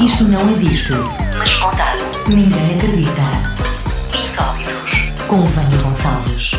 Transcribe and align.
Isto 0.00 0.22
não 0.24 0.48
é 0.48 0.52
disto, 0.58 0.92
mas 1.36 1.56
contado. 1.56 1.98
Ninguém 2.28 2.76
acredita. 2.76 4.22
Insólitos. 4.22 4.92
Com 5.26 5.42
Vânia 5.44 5.78
Gonçalves. 5.82 6.52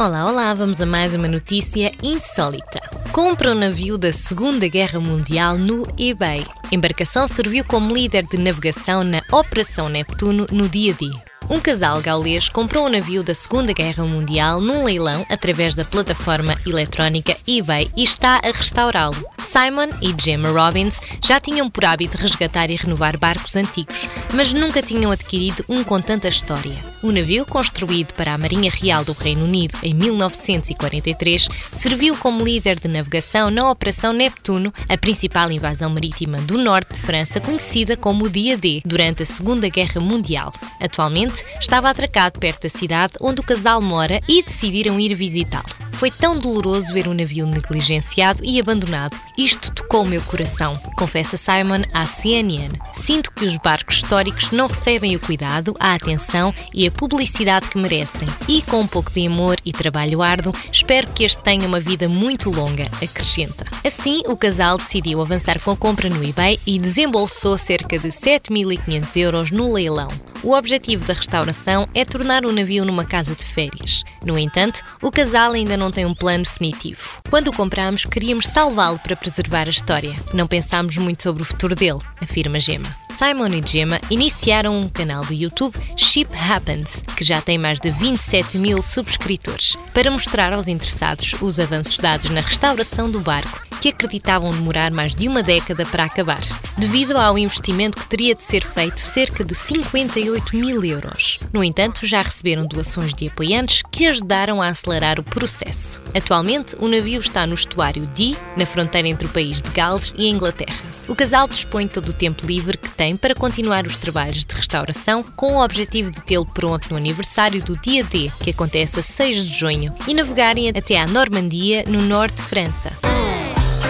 Olá, 0.00 0.26
olá, 0.26 0.54
vamos 0.54 0.80
a 0.80 0.86
mais 0.86 1.14
uma 1.14 1.28
notícia 1.28 1.92
insólita. 2.02 2.80
Compra 3.12 3.50
um 3.50 3.54
navio 3.54 3.98
da 3.98 4.14
Segunda 4.14 4.66
Guerra 4.66 4.98
Mundial 4.98 5.58
no 5.58 5.86
eBay. 5.98 6.46
A 6.70 6.74
embarcação 6.74 7.28
serviu 7.28 7.66
como 7.66 7.94
líder 7.94 8.24
de 8.26 8.38
navegação 8.38 9.04
na 9.04 9.20
Operação 9.30 9.90
Neptuno 9.90 10.46
no 10.50 10.66
dia 10.66 10.94
D. 10.94 11.10
Um 11.50 11.60
casal 11.60 12.00
gaulês 12.00 12.48
comprou 12.48 12.86
um 12.86 12.88
navio 12.88 13.22
da 13.22 13.34
Segunda 13.34 13.74
Guerra 13.74 14.06
Mundial 14.06 14.58
num 14.58 14.84
leilão 14.84 15.26
através 15.28 15.74
da 15.74 15.84
plataforma 15.84 16.56
eletrónica 16.66 17.36
eBay 17.46 17.90
e 17.94 18.02
está 18.04 18.40
a 18.42 18.50
restaurá-lo. 18.50 19.22
Simon 19.42 19.88
e 20.00 20.14
Gemma 20.18 20.50
Robbins 20.50 21.00
já 21.22 21.40
tinham 21.40 21.68
por 21.68 21.84
hábito 21.84 22.16
resgatar 22.16 22.70
e 22.70 22.76
renovar 22.76 23.18
barcos 23.18 23.56
antigos, 23.56 24.08
mas 24.32 24.52
nunca 24.52 24.80
tinham 24.80 25.10
adquirido 25.10 25.64
um 25.68 25.84
com 25.84 26.00
tanta 26.00 26.28
história. 26.28 26.92
O 27.02 27.10
navio, 27.10 27.44
construído 27.44 28.14
para 28.14 28.32
a 28.32 28.38
Marinha 28.38 28.70
Real 28.70 29.04
do 29.04 29.12
Reino 29.12 29.44
Unido 29.44 29.76
em 29.82 29.92
1943, 29.92 31.48
serviu 31.72 32.16
como 32.16 32.44
líder 32.44 32.78
de 32.78 32.86
navegação 32.86 33.50
na 33.50 33.68
Operação 33.70 34.12
Neptuno, 34.12 34.72
a 34.88 34.96
principal 34.96 35.50
invasão 35.50 35.90
marítima 35.90 36.38
do 36.38 36.56
norte 36.56 36.94
de 36.94 37.00
França, 37.00 37.40
conhecida 37.40 37.96
como 37.96 38.24
o 38.24 38.30
Dia 38.30 38.56
D, 38.56 38.80
durante 38.84 39.22
a 39.22 39.26
Segunda 39.26 39.68
Guerra 39.68 40.00
Mundial. 40.00 40.52
Atualmente, 40.80 41.44
estava 41.60 41.90
atracado 41.90 42.38
perto 42.38 42.62
da 42.62 42.68
cidade 42.68 43.14
onde 43.20 43.40
o 43.40 43.44
casal 43.44 43.82
mora 43.82 44.20
e 44.28 44.42
decidiram 44.42 45.00
ir 45.00 45.14
visitá-lo. 45.14 45.81
Foi 46.02 46.10
tão 46.10 46.36
doloroso 46.36 46.92
ver 46.92 47.06
um 47.06 47.14
navio 47.14 47.46
negligenciado 47.46 48.40
e 48.42 48.58
abandonado. 48.58 49.16
Isto 49.38 49.70
tocou 49.70 50.02
o 50.02 50.04
meu 50.04 50.20
coração, 50.22 50.76
confessa 50.98 51.36
Simon 51.36 51.82
à 51.94 52.04
CNN. 52.04 52.72
Sinto 52.92 53.30
que 53.30 53.44
os 53.44 53.56
barcos 53.58 53.98
históricos 53.98 54.50
não 54.50 54.66
recebem 54.66 55.14
o 55.14 55.20
cuidado, 55.20 55.76
a 55.78 55.94
atenção 55.94 56.52
e 56.74 56.88
a 56.88 56.90
publicidade 56.90 57.68
que 57.68 57.78
merecem. 57.78 58.26
E 58.48 58.62
com 58.62 58.80
um 58.80 58.86
pouco 58.88 59.12
de 59.12 59.24
amor 59.24 59.58
e 59.64 59.70
trabalho 59.70 60.22
árduo, 60.22 60.52
espero 60.72 61.06
que 61.12 61.22
este 61.22 61.40
tenha 61.40 61.68
uma 61.68 61.78
vida 61.78 62.08
muito 62.08 62.50
longa, 62.50 62.90
acrescenta. 63.00 63.64
Assim, 63.86 64.22
o 64.26 64.36
casal 64.36 64.78
decidiu 64.78 65.20
avançar 65.20 65.60
com 65.60 65.70
a 65.70 65.76
compra 65.76 66.10
no 66.10 66.24
eBay 66.24 66.58
e 66.66 66.80
desembolsou 66.80 67.56
cerca 67.56 67.96
de 67.96 68.08
7.500 68.08 69.16
euros 69.18 69.52
no 69.52 69.72
leilão. 69.72 70.08
O 70.42 70.54
objetivo 70.54 71.04
da 71.06 71.14
restauração 71.14 71.88
é 71.94 72.04
tornar 72.04 72.44
o 72.44 72.52
navio 72.52 72.84
numa 72.84 73.04
casa 73.04 73.32
de 73.32 73.44
férias. 73.44 74.02
No 74.26 74.36
entanto, 74.36 74.82
o 75.00 75.08
casal 75.08 75.52
ainda 75.52 75.76
não 75.76 75.92
tem 75.92 76.04
um 76.04 76.14
plano 76.14 76.42
definitivo. 76.42 77.22
Quando 77.30 77.48
o 77.48 77.52
compramos, 77.52 78.04
queríamos 78.04 78.48
salvá-lo 78.48 78.98
para 78.98 79.14
preservar 79.14 79.68
a 79.68 79.70
história. 79.70 80.12
Não 80.34 80.48
pensámos 80.48 80.96
muito 80.96 81.22
sobre 81.22 81.42
o 81.42 81.44
futuro 81.44 81.76
dele, 81.76 82.00
afirma 82.20 82.58
Gemma. 82.58 82.92
Simon 83.16 83.54
e 83.54 83.64
Gemma 83.64 84.00
iniciaram 84.10 84.80
um 84.80 84.88
canal 84.88 85.24
do 85.24 85.32
YouTube 85.32 85.78
Ship 85.96 86.28
Happens, 86.34 87.04
que 87.16 87.22
já 87.22 87.40
tem 87.40 87.56
mais 87.56 87.78
de 87.78 87.90
27 87.90 88.58
mil 88.58 88.82
subscritores, 88.82 89.76
para 89.94 90.10
mostrar 90.10 90.52
aos 90.52 90.66
interessados 90.66 91.34
os 91.40 91.60
avanços 91.60 91.98
dados 91.98 92.30
na 92.30 92.40
restauração 92.40 93.08
do 93.08 93.20
barco 93.20 93.71
que 93.82 93.88
acreditavam 93.88 94.52
demorar 94.52 94.92
mais 94.92 95.12
de 95.12 95.26
uma 95.26 95.42
década 95.42 95.84
para 95.84 96.04
acabar, 96.04 96.40
devido 96.78 97.16
ao 97.16 97.36
investimento 97.36 97.98
que 97.98 98.06
teria 98.06 98.32
de 98.32 98.44
ser 98.44 98.64
feito 98.64 99.00
cerca 99.00 99.44
de 99.44 99.56
58 99.56 100.54
mil 100.56 100.84
euros. 100.84 101.40
No 101.52 101.64
entanto, 101.64 102.06
já 102.06 102.22
receberam 102.22 102.64
doações 102.64 103.12
de 103.12 103.26
apoiantes 103.26 103.82
que 103.90 104.06
ajudaram 104.06 104.62
a 104.62 104.68
acelerar 104.68 105.18
o 105.18 105.24
processo. 105.24 106.00
Atualmente, 106.14 106.76
o 106.78 106.86
navio 106.86 107.20
está 107.20 107.44
no 107.44 107.54
estuário 107.54 108.06
Dee, 108.06 108.36
na 108.56 108.64
fronteira 108.64 109.08
entre 109.08 109.26
o 109.26 109.30
país 109.30 109.60
de 109.60 109.68
Gales 109.70 110.12
e 110.16 110.26
a 110.26 110.30
Inglaterra. 110.30 110.78
O 111.08 111.16
casal 111.16 111.48
dispõe 111.48 111.88
todo 111.88 112.10
o 112.10 112.14
tempo 112.14 112.46
livre 112.46 112.78
que 112.78 112.88
tem 112.88 113.16
para 113.16 113.34
continuar 113.34 113.84
os 113.84 113.96
trabalhos 113.96 114.44
de 114.44 114.54
restauração, 114.54 115.24
com 115.24 115.56
o 115.56 115.64
objetivo 115.64 116.12
de 116.12 116.22
tê-lo 116.22 116.46
pronto 116.46 116.88
no 116.90 116.96
aniversário 116.96 117.60
do 117.60 117.76
dia 117.76 118.04
D, 118.04 118.30
que 118.44 118.50
acontece 118.50 119.00
a 119.00 119.02
6 119.02 119.44
de 119.44 119.58
junho, 119.58 119.92
e 120.06 120.14
navegarem 120.14 120.68
até 120.68 121.00
à 121.00 121.06
Normandia, 121.06 121.82
no 121.88 122.00
norte 122.00 122.36
de 122.36 122.42
França. 122.42 123.11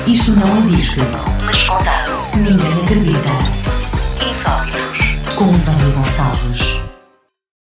Isto 0.07 0.33
não 0.33 0.59
é 0.59 0.77
disco, 0.77 1.01
mas 1.45 1.63
contado. 1.69 2.11
Ninguém 2.37 2.73
acredita. 2.83 3.29
Insólitos. 4.29 5.17
Com 5.37 5.47
Vânia 5.47 5.95
Gonçalves. 5.95 6.62